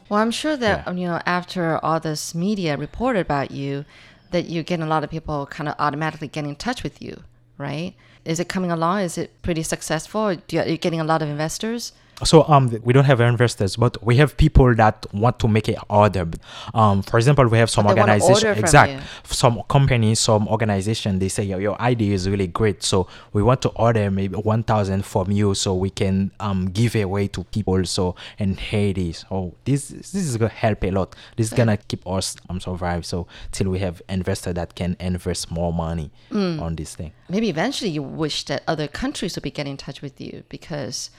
Well, 0.09 0.21
I'm 0.21 0.31
sure 0.31 0.57
that 0.57 0.85
Yeah. 0.87 0.93
you 0.93 1.07
know 1.09 1.21
after 1.27 1.79
all 1.85 2.01
this 2.01 2.35
media 2.35 2.77
reported 2.77 3.21
about 3.21 3.51
you, 3.51 3.85
that 4.33 4.51
you're 4.51 4.63
getting 4.63 4.85
a 4.85 4.89
lot 4.89 5.05
of 5.05 5.11
people 5.11 5.47
kind 5.47 5.69
of 5.69 5.75
automatically 5.79 6.29
get 6.29 6.45
in 6.45 6.57
touch 6.57 6.83
with 6.83 7.01
you, 7.01 7.23
right? 7.59 7.95
Is 8.25 8.41
it 8.41 8.49
coming 8.49 8.71
along? 8.71 9.01
Is 9.01 9.19
it 9.19 9.41
pretty 9.43 9.63
successful? 9.63 10.33
You, 10.51 10.61
are 10.61 10.69
you 10.69 10.77
getting 10.77 11.01
a 11.01 11.05
lot 11.05 11.23
of 11.23 11.29
investors? 11.29 11.93
So 12.25 12.45
um 12.49 12.69
we 12.85 12.93
don't 12.93 13.05
have 13.05 13.21
investors 13.21 13.75
but 13.77 14.01
we 14.05 14.17
have 14.17 14.37
people 14.37 14.73
that 14.77 15.05
want 15.13 15.39
to 15.41 15.49
make 15.49 15.67
an 15.67 15.75
order 15.91 16.29
um 16.75 17.03
for 17.03 17.17
example 17.19 17.45
we 17.49 17.59
have 17.59 17.69
some 17.69 17.87
organization 17.87 18.57
exact 18.57 19.03
some 19.25 19.61
companies 19.69 20.21
some 20.21 20.47
organization 20.47 21.19
they 21.19 21.29
say 21.29 21.43
your, 21.43 21.61
your 21.61 21.81
idea 21.81 22.15
is 22.15 22.29
really 22.29 22.47
great 22.47 22.83
so 22.83 23.09
we 23.33 23.43
want 23.43 23.61
to 23.61 23.71
order 23.71 24.09
maybe 24.11 24.37
1000 24.37 25.05
from 25.05 25.33
you 25.33 25.53
so 25.55 25.75
we 25.75 25.91
can 25.91 26.31
um 26.39 26.67
give 26.71 26.95
away 26.95 27.27
to 27.27 27.43
people 27.45 27.85
so 27.85 28.15
in 28.39 28.55
haiti 28.57 29.13
so 29.13 29.53
this 29.65 29.89
this 29.89 30.15
is 30.15 30.37
gonna 30.37 30.51
help 30.53 30.85
a 30.85 30.91
lot. 30.91 31.17
This 31.37 31.49
is 31.49 31.53
gonna 31.55 31.77
keep 31.77 32.07
us 32.07 32.37
um 32.49 32.61
survive 32.61 33.05
so 33.05 33.27
till 33.51 33.69
we 33.71 33.81
have 33.81 34.01
investor 34.09 34.53
that 34.53 34.75
can 34.77 34.97
invest 35.01 35.51
more 35.51 35.73
money 35.73 36.11
Mm. 36.31 36.61
on 36.63 36.77
this 36.77 36.95
thing. 36.95 37.13
Maybe 37.29 37.49
eventually 37.51 37.91
you 37.91 38.03
wish 38.03 38.45
that 38.45 38.63
other 38.69 38.87
countries 38.89 39.35
would 39.35 39.43
be 39.43 39.51
getting 39.51 39.73
in 39.73 39.77
touch 39.77 40.01
with 40.03 40.21
you 40.21 40.45
because 40.49 41.11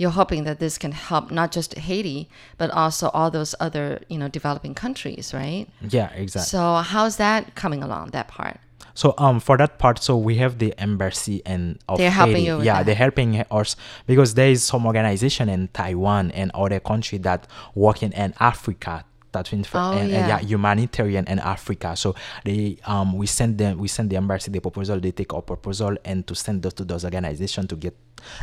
you're 0.00 0.10
hoping 0.20 0.44
that 0.44 0.58
this 0.60 0.78
can 0.78 0.92
help 0.92 1.30
not 1.30 1.50
just 1.52 1.70
Haiti 1.86 2.28
but 2.56 2.70
also 2.70 3.08
all 3.16 3.30
those 3.30 3.54
other 3.60 4.00
you 4.08 4.18
know 4.20 4.28
developing 4.28 4.74
countries, 4.74 5.34
right? 5.34 5.66
yeah 5.96 6.08
exactly 6.12 6.48
So 6.48 6.60
how's 6.92 7.16
that 7.16 7.54
coming 7.62 7.82
along? 7.82 8.10
That 8.12 8.28
part? 8.28 8.56
So 8.94 9.14
um 9.18 9.38
for 9.40 9.56
that 9.62 9.78
part, 9.78 9.96
so 10.02 10.16
we 10.16 10.36
have 10.42 10.58
the 10.58 10.70
embassy 10.78 11.42
and 11.52 11.78
of 11.88 11.98
They're 11.98 12.10
helping 12.10 12.36
Haiti. 12.36 12.46
you 12.46 12.62
yeah, 12.62 12.74
that. 12.78 12.86
they're 12.86 13.02
helping 13.06 13.30
us 13.60 13.76
because 14.06 14.34
there 14.34 14.50
is 14.50 14.62
some 14.64 14.86
organization 14.86 15.48
in 15.48 15.68
Taiwan 15.80 16.30
and 16.32 16.50
other 16.54 16.80
country 16.80 17.18
that 17.18 17.46
working 17.74 18.12
in 18.12 18.34
Africa. 18.40 19.04
That 19.32 19.52
Oh, 19.52 19.92
and, 19.92 20.00
and 20.00 20.10
yeah. 20.10 20.28
yeah, 20.28 20.38
humanitarian 20.40 21.24
in 21.28 21.38
Africa. 21.38 21.94
So 21.96 22.14
they 22.44 22.78
um 22.86 23.08
we 23.20 23.26
send 23.26 23.58
them 23.58 23.78
we 23.78 23.86
send 23.86 24.10
the 24.10 24.16
embassy 24.16 24.50
the 24.50 24.60
proposal. 24.60 24.98
They 25.00 25.12
take 25.12 25.32
our 25.34 25.42
proposal 25.42 25.96
and 26.04 26.26
to 26.26 26.34
send 26.34 26.62
those 26.62 26.74
to 26.74 26.84
those 26.84 27.04
organizations 27.04 27.66
to 27.68 27.76
get 27.76 27.94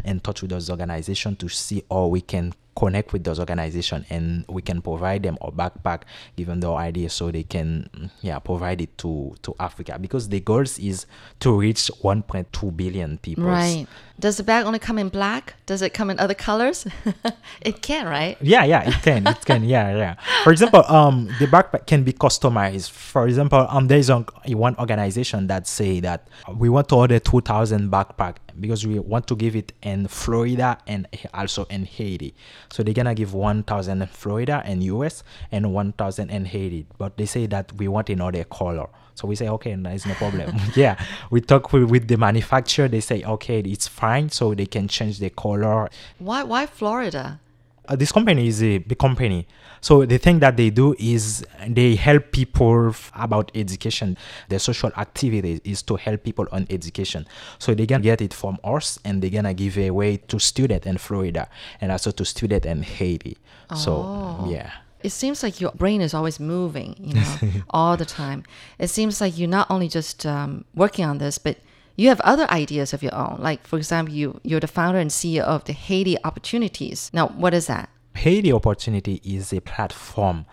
in 0.03 0.19
touch 0.19 0.41
with 0.41 0.51
those 0.51 0.69
organizations 0.69 1.37
to 1.37 1.49
see 1.49 1.83
how 1.89 2.07
we 2.07 2.21
can 2.21 2.53
connect 2.75 3.13
with 3.13 3.23
those 3.23 3.39
organizations 3.39 4.05
and 4.09 4.45
we 4.49 4.61
can 4.61 4.81
provide 4.81 5.23
them 5.23 5.37
a 5.41 5.51
backpack 5.51 6.01
given 6.35 6.59
their 6.59 6.73
idea 6.73 7.09
so 7.09 7.31
they 7.31 7.43
can 7.43 7.89
mm, 7.95 8.09
yeah 8.21 8.37
provide 8.37 8.81
it 8.81 8.95
to 8.97 9.33
to 9.41 9.55
africa 9.59 9.97
because 9.99 10.27
the 10.29 10.39
goals 10.41 10.77
is 10.77 11.05
to 11.39 11.57
reach 11.57 11.89
1.2 12.03 12.75
billion 12.75 13.17
people 13.19 13.45
Right. 13.45 13.87
Does 14.17 14.37
the 14.37 14.43
bag 14.43 14.65
only 14.65 14.79
come 14.79 14.97
in 14.97 15.09
black? 15.09 15.55
Does 15.65 15.81
it 15.81 15.93
come 15.93 16.09
in 16.09 16.19
other 16.19 16.33
colors? 16.33 16.87
it 17.61 17.81
can, 17.81 18.07
right? 18.07 18.37
yeah 18.41 18.63
yeah 18.63 18.87
it 18.89 19.01
can 19.01 19.27
it 19.27 19.45
can 19.45 19.63
yeah 19.63 19.95
yeah 19.95 20.15
for 20.43 20.51
example 20.51 20.83
um 20.87 21.27
the 21.39 21.47
backpack 21.47 21.85
can 21.87 22.03
be 22.03 22.13
customized 22.13 22.89
for 22.91 23.27
example 23.27 23.65
um 23.69 23.87
there's 23.87 24.09
a, 24.09 24.25
one 24.49 24.75
organization 24.77 25.47
that 25.47 25.67
say 25.67 25.99
that 25.99 26.27
we 26.57 26.69
want 26.69 26.89
to 26.89 26.95
order 26.95 27.19
2000 27.19 27.89
backpack 27.91 28.35
because 28.59 28.85
we 28.85 28.99
want 28.99 29.27
to 29.27 29.35
give 29.35 29.55
it 29.55 29.73
in 29.81 30.07
florida 30.07 30.77
and 30.87 31.07
also 31.33 31.65
in 31.65 31.85
haiti. 31.85 32.33
So 32.71 32.83
they're 32.83 32.93
gonna 32.93 33.15
give 33.15 33.33
1000 33.33 34.01
in 34.01 34.07
florida 34.07 34.61
and 34.65 34.81
us 34.83 35.23
and 35.51 35.73
1000 35.73 36.29
in 36.29 36.45
haiti. 36.45 36.87
But 36.97 37.17
they 37.17 37.25
say 37.25 37.45
that 37.47 37.73
we 37.73 37.87
want 37.87 38.09
another 38.09 38.43
color. 38.43 38.87
So 39.15 39.27
we 39.27 39.35
say 39.35 39.47
okay 39.49 39.75
there's 39.75 40.05
no 40.05 40.13
problem. 40.15 40.55
Yeah 40.75 41.01
we 41.29 41.41
talk 41.41 41.71
with, 41.73 41.89
with 41.89 42.07
the 42.07 42.17
manufacturer. 42.17 42.87
They 42.87 43.01
say 43.01 43.23
okay 43.23 43.59
it's 43.59 43.87
fine. 43.87 44.29
So 44.29 44.53
they 44.53 44.65
can 44.65 44.87
change 44.87 45.19
the 45.19 45.29
color. 45.29 45.89
Why 46.19 46.43
why 46.43 46.65
Florida? 46.65 47.39
Uh, 47.87 47.95
this 47.95 48.11
company 48.11 48.47
is 48.47 48.61
a 48.63 48.79
big 48.79 48.97
company. 48.97 49.47
So 49.81 50.05
the 50.05 50.17
thing 50.17 50.39
that 50.39 50.57
they 50.57 50.71
do 50.71 50.95
is 50.97 51.45
they 51.67 51.95
help 51.95 52.31
people 52.31 52.89
f- 52.89 53.11
about 53.15 53.51
education. 53.53 54.17
Their 54.49 54.59
social 54.59 54.91
activity 54.97 55.61
is 55.63 55.83
to 55.83 55.95
help 55.95 56.23
people 56.23 56.47
on 56.51 56.65
education. 56.69 57.27
So 57.59 57.75
they 57.75 57.85
can 57.85 58.01
get 58.01 58.21
it 58.21 58.33
from 58.33 58.57
us 58.63 58.99
and 59.05 59.21
they're 59.21 59.29
gonna 59.29 59.53
give 59.53 59.77
away 59.77 60.17
to 60.17 60.39
student 60.39 60.85
in 60.85 60.97
florida 60.97 61.47
and 61.81 61.91
also 61.91 62.11
to 62.11 62.25
student 62.25 62.65
in 62.65 62.81
haiti. 62.81 63.37
So 63.75 64.45
yeah. 64.47 64.71
It 65.03 65.11
seems 65.11 65.43
like 65.43 65.61
your 65.61 65.71
brain 65.71 66.01
is 66.01 66.15
always 66.15 66.39
moving, 66.39 66.95
you 66.99 67.13
know, 67.13 67.35
all 67.69 67.95
the 67.95 68.05
time. 68.05 68.43
It 68.79 68.87
seems 68.87 69.21
like 69.21 69.37
you're 69.37 69.47
not 69.47 69.69
only 69.69 69.87
just 69.87 70.25
um, 70.25 70.65
working 70.73 71.05
on 71.05 71.19
this, 71.19 71.37
but 71.37 71.57
you 71.95 72.09
have 72.09 72.19
other 72.21 72.49
ideas 72.51 72.93
of 72.93 73.01
your 73.01 73.15
own. 73.15 73.37
Like, 73.39 73.65
for 73.65 73.77
example, 73.77 74.13
you 74.13 74.39
you're 74.43 74.59
the 74.59 74.67
founder 74.67 74.99
and 74.99 75.09
CEO 75.09 75.41
of 75.41 75.63
the 75.65 75.73
Haiti 75.73 76.17
Opportunities. 76.23 77.09
Now, 77.13 77.27
what 77.27 77.53
is 77.53 77.67
that? 77.67 77.89
Haiti 78.15 78.51
Opportunity 78.51 79.21
is 79.23 79.51
a 79.53 79.61
platform 79.61 80.45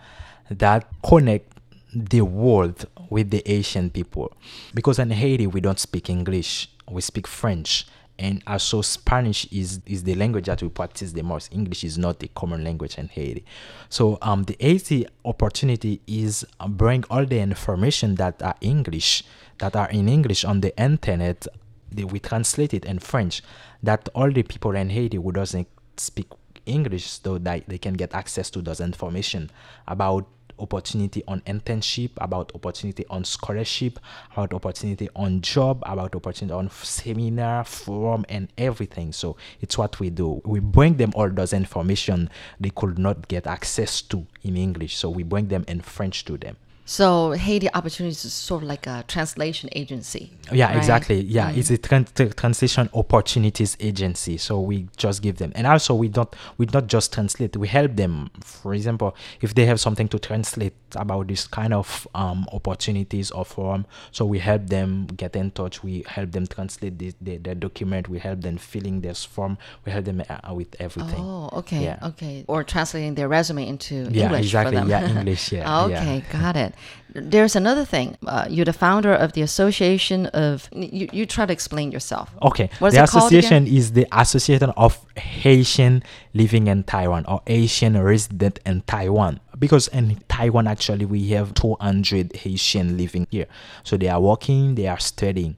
that 0.49 0.85
connect 1.05 1.53
the 1.95 2.21
world 2.21 2.85
with 3.09 3.29
the 3.29 3.41
Haitian 3.45 3.89
people. 3.89 4.35
Because 4.73 4.99
in 4.99 5.11
Haiti 5.11 5.47
we 5.47 5.61
don't 5.61 5.79
speak 5.79 6.09
English, 6.09 6.69
we 6.89 7.01
speak 7.01 7.27
French. 7.27 7.85
And 8.19 8.43
also 8.45 8.81
Spanish 8.81 9.51
is, 9.51 9.81
is 9.85 10.03
the 10.03 10.15
language 10.15 10.45
that 10.45 10.61
we 10.61 10.69
practice 10.69 11.11
the 11.13 11.23
most. 11.23 11.51
English 11.51 11.83
is 11.83 11.97
not 11.97 12.21
a 12.23 12.27
common 12.29 12.63
language 12.63 12.97
in 12.97 13.07
Haiti. 13.07 13.43
So 13.89 14.19
um, 14.21 14.43
the 14.43 14.55
Haiti 14.59 15.07
opportunity 15.25 15.99
is 16.05 16.45
uh, 16.59 16.67
bring 16.67 17.03
all 17.09 17.25
the 17.25 17.39
information 17.39 18.15
that 18.15 18.41
are 18.41 18.55
English, 18.61 19.23
that 19.57 19.75
are 19.75 19.89
in 19.89 20.07
English 20.07 20.45
on 20.45 20.61
the 20.61 20.77
internet 20.79 21.47
they, 21.93 22.03
we 22.03 22.19
translate 22.19 22.73
it 22.73 22.85
in 22.85 22.99
French 22.99 23.41
that 23.81 24.09
all 24.15 24.31
the 24.31 24.43
people 24.43 24.75
in 24.75 24.89
Haiti 24.89 25.17
who 25.17 25.31
doesn't 25.31 25.67
speak 25.97 26.27
English 26.65 27.09
so 27.09 27.37
that 27.37 27.67
they 27.67 27.77
can 27.77 27.93
get 27.93 28.13
access 28.13 28.49
to 28.51 28.61
those 28.61 28.79
information 28.79 29.51
about 29.87 30.27
opportunity 30.59 31.23
on 31.27 31.41
internship 31.41 32.11
about 32.17 32.51
opportunity 32.55 33.05
on 33.09 33.23
scholarship 33.23 33.99
about 34.31 34.53
opportunity 34.53 35.09
on 35.15 35.41
job 35.41 35.81
about 35.85 36.15
opportunity 36.15 36.53
on 36.53 36.69
seminar 36.69 37.63
forum 37.63 38.25
and 38.29 38.47
everything. 38.57 39.11
So 39.11 39.35
it's 39.61 39.77
what 39.77 39.99
we 39.99 40.09
do. 40.09 40.41
We 40.45 40.59
bring 40.59 40.97
them 40.97 41.11
all 41.15 41.29
those 41.29 41.53
information 41.53 42.29
they 42.59 42.69
could 42.69 42.97
not 42.97 43.27
get 43.27 43.47
access 43.47 44.01
to 44.03 44.25
in 44.43 44.57
english. 44.57 44.97
So 44.97 45.09
we 45.09 45.23
bring 45.23 45.47
them 45.47 45.65
in 45.67 45.81
french 45.81 46.25
to 46.25 46.37
them 46.37 46.57
So 46.85 47.31
Haiti 47.31 47.69
Opportunities 47.73 48.25
is 48.25 48.33
sort 48.33 48.63
of 48.63 48.67
like 48.69 48.87
a 48.87 49.05
translation 49.07 49.69
agency. 49.73 50.31
yeah 50.51 50.67
right? 50.67 50.77
exactly 50.77 51.21
yeah 51.21 51.49
it's 51.51 51.69
a 51.71 51.77
tran- 51.77 52.13
tr- 52.13 52.33
translation 52.33 52.89
opportunities 52.93 53.77
agency 53.79 54.37
so 54.37 54.59
we 54.59 54.87
just 54.97 55.21
give 55.21 55.37
them 55.37 55.51
and 55.55 55.65
also 55.65 55.95
we 55.95 56.09
don't 56.09 56.35
we 56.57 56.65
not 56.73 56.87
just 56.87 57.13
translate 57.13 57.55
we 57.55 57.67
help 57.69 57.95
them 57.95 58.29
for 58.41 58.73
example 58.73 59.15
if 59.39 59.55
they 59.55 59.65
have 59.65 59.79
something 59.79 60.07
to 60.09 60.19
translate 60.19 60.73
about 60.95 61.27
this 61.27 61.47
kind 61.47 61.73
of 61.73 62.05
um, 62.13 62.45
opportunities 62.51 63.31
or 63.31 63.43
form, 63.45 63.85
so 64.11 64.25
we 64.25 64.37
help 64.39 64.67
them 64.67 65.05
get 65.15 65.35
in 65.35 65.49
touch 65.51 65.81
we 65.83 66.03
help 66.07 66.31
them 66.33 66.45
translate 66.45 66.99
the, 66.99 67.55
document 67.55 68.09
we 68.09 68.19
help 68.19 68.41
them 68.41 68.57
filling 68.57 68.99
this 69.01 69.23
form 69.23 69.57
we 69.85 69.91
help 69.91 70.03
them 70.05 70.21
uh, 70.29 70.53
with 70.53 70.75
everything 70.79 71.15
Oh, 71.17 71.49
okay, 71.53 71.83
Yeah. 71.85 71.99
okay. 72.09 72.43
Or 72.47 72.63
translating 72.63 73.15
their 73.15 73.27
resume 73.29 73.65
into 73.67 73.95
Yeah, 74.11 74.25
English 74.25 74.45
exactly. 74.47 74.75
for 74.77 74.79
them. 74.81 74.89
Yeah, 74.89 75.09
English, 75.19 75.51
yeah, 75.51 75.87
yeah. 75.87 75.97
okay, 75.99 76.23
got 76.31 76.55
it. 76.55 76.72
There's 77.15 77.55
another 77.55 77.85
thing. 77.85 78.17
Uh, 78.25 78.47
you're 78.49 78.65
the 78.65 78.73
founder 78.73 79.13
of 79.13 79.33
the 79.33 79.41
Association 79.41 80.25
of. 80.27 80.67
You, 80.73 81.07
you 81.11 81.25
try 81.25 81.45
to 81.45 81.53
explain 81.53 81.91
yourself. 81.91 82.31
Okay. 82.41 82.69
What 82.79 82.89
is 82.89 82.93
the 82.95 83.03
it 83.03 83.09
called 83.09 83.31
again? 83.31 83.39
association 83.39 83.67
is 83.67 83.91
the 83.91 84.07
Association 84.11 84.69
of 84.71 84.99
Haitian 85.15 86.03
living 86.33 86.67
in 86.67 86.83
Taiwan 86.83 87.25
or 87.25 87.41
Haitian 87.45 88.01
resident 88.01 88.59
in 88.65 88.81
Taiwan. 88.81 89.39
Because 89.59 89.87
in 89.89 90.19
Taiwan 90.27 90.67
actually 90.67 91.05
we 91.05 91.29
have 91.29 91.53
200 91.53 92.35
Haitian 92.35 92.97
living 92.97 93.27
here. 93.29 93.45
So 93.83 93.95
they 93.95 94.09
are 94.09 94.19
working, 94.19 94.75
they 94.75 94.87
are 94.87 94.99
studying. 94.99 95.55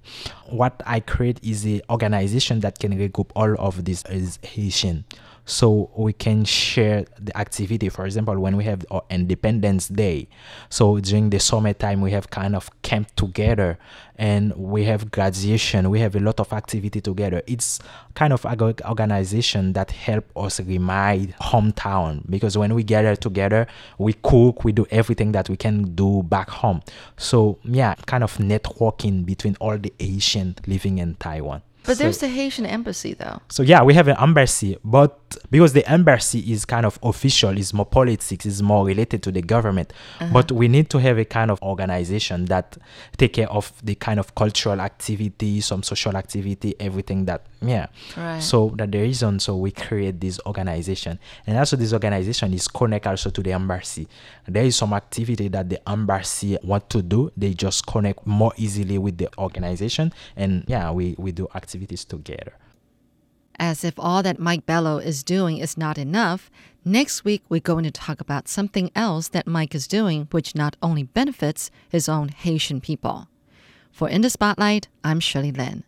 What 0.47 0.83
I 0.85 0.99
create 0.99 1.39
is 1.41 1.65
a 1.65 1.81
organization 1.89 2.59
that 2.59 2.79
can 2.79 2.97
regroup 2.97 3.29
all 3.35 3.55
of 3.57 3.85
these 3.85 4.03
is 4.05 4.39
Haitian. 4.43 5.05
So 5.45 5.91
we 5.95 6.13
can 6.13 6.43
share 6.43 7.05
the 7.19 7.37
activity. 7.37 7.89
For 7.89 8.05
example, 8.05 8.39
when 8.39 8.57
we 8.57 8.63
have 8.65 8.85
our 8.89 9.03
Independence 9.09 9.87
Day, 9.87 10.27
so 10.69 10.99
during 10.99 11.29
the 11.29 11.39
summertime 11.39 12.01
we 12.01 12.11
have 12.11 12.29
kind 12.29 12.55
of 12.55 12.69
camp 12.81 13.15
together, 13.15 13.77
and 14.17 14.55
we 14.55 14.85
have 14.85 15.11
graduation. 15.11 15.89
We 15.89 15.99
have 15.99 16.15
a 16.15 16.19
lot 16.19 16.39
of 16.39 16.53
activity 16.53 17.01
together. 17.01 17.41
It's 17.47 17.79
kind 18.13 18.31
of 18.33 18.45
organization 18.45 19.73
that 19.73 19.91
help 19.91 20.25
us 20.37 20.59
remind 20.59 21.35
hometown 21.37 22.23
because 22.29 22.57
when 22.57 22.73
we 22.73 22.83
gather 22.83 23.15
together, 23.15 23.67
we 23.97 24.13
cook, 24.13 24.63
we 24.63 24.71
do 24.71 24.85
everything 24.89 25.33
that 25.33 25.49
we 25.49 25.57
can 25.57 25.95
do 25.95 26.23
back 26.23 26.49
home. 26.49 26.81
So 27.17 27.59
yeah, 27.63 27.95
kind 28.05 28.23
of 28.23 28.37
networking 28.37 29.25
between 29.25 29.57
all 29.59 29.77
the 29.77 29.93
Haitian 29.99 30.55
living 30.65 30.97
in 30.97 31.15
Taiwan. 31.15 31.61
But 31.85 31.97
So- 31.97 32.03
there's 32.03 32.17
the 32.19 32.27
Haitian 32.27 32.65
embassy, 32.65 33.13
though. 33.13 33.39
so 33.49 33.63
yeah, 33.63 33.83
we 33.83 33.93
have 33.93 34.07
an 34.07 34.17
embassy, 34.19 34.77
but 34.83 35.19
because 35.51 35.73
the 35.73 35.89
embassy 35.89 36.39
is 36.51 36.65
kind 36.65 36.85
of 36.85 36.97
official, 37.03 37.57
is 37.57 37.73
more 37.73 37.85
politics, 37.85 38.45
is 38.45 38.61
more 38.63 38.85
related 38.85 39.21
to 39.23 39.31
the 39.31 39.41
government. 39.41 39.91
Uh-huh. 40.19 40.31
But 40.33 40.51
we 40.51 40.67
need 40.67 40.89
to 40.91 40.99
have 40.99 41.17
a 41.17 41.25
kind 41.25 41.51
of 41.51 41.61
organization 41.61 42.45
that 42.45 42.77
take 43.17 43.33
care 43.33 43.49
of 43.49 43.71
the 43.83 43.95
kind 43.95 44.19
of 44.19 44.35
cultural 44.35 44.79
activity, 44.81 45.61
some 45.61 45.83
social 45.83 46.15
activity, 46.15 46.75
everything 46.79 47.25
that 47.25 47.45
yeah. 47.61 47.87
Right. 48.15 48.41
So 48.41 48.73
that 48.77 48.91
the 48.91 48.99
reason 48.99 49.39
so 49.39 49.55
we 49.55 49.71
create 49.71 50.19
this 50.21 50.39
organization, 50.45 51.19
and 51.47 51.57
also 51.57 51.75
this 51.75 51.93
organization 51.93 52.53
is 52.53 52.67
connect 52.67 53.07
also 53.07 53.29
to 53.31 53.41
the 53.41 53.53
embassy. 53.53 54.07
There 54.47 54.63
is 54.63 54.75
some 54.75 54.93
activity 54.93 55.47
that 55.49 55.69
the 55.69 55.79
embassy 55.89 56.57
want 56.63 56.89
to 56.91 57.01
do. 57.01 57.31
They 57.35 57.53
just 57.53 57.87
connect 57.87 58.25
more 58.27 58.53
easily 58.57 58.97
with 58.97 59.17
the 59.17 59.29
organization, 59.37 60.13
and 60.35 60.63
yeah, 60.67 60.91
we 60.91 61.15
we 61.17 61.31
do 61.31 61.47
activities 61.75 62.05
together. 62.05 62.53
As 63.57 63.83
if 63.83 63.93
all 63.97 64.23
that 64.23 64.39
Mike 64.39 64.65
Bellot 64.65 65.05
is 65.05 65.23
doing 65.23 65.57
is 65.57 65.77
not 65.77 65.97
enough, 65.97 66.49
next 66.83 67.23
week 67.23 67.43
we're 67.47 67.61
going 67.61 67.85
to 67.85 67.91
talk 67.91 68.19
about 68.19 68.47
something 68.47 68.91
else 68.95 69.29
that 69.29 69.47
Mike 69.47 69.75
is 69.75 69.87
doing, 69.87 70.27
which 70.31 70.55
not 70.55 70.75
only 70.81 71.03
benefits 71.03 71.71
his 71.89 72.09
own 72.09 72.29
Haitian 72.29 72.81
people. 72.81 73.27
For 73.91 74.09
In 74.09 74.21
the 74.21 74.29
Spotlight, 74.29 74.89
I'm 75.03 75.21
Shirley 75.21 75.51
Lin. 75.51 75.83